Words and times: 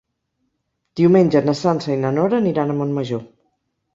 Diumenge 1.01 1.41
na 1.49 1.55
Sança 1.59 1.93
i 1.97 1.99
na 2.05 2.13
Nora 2.17 2.39
aniran 2.45 2.75
a 2.75 2.79
Montmajor. 2.79 3.21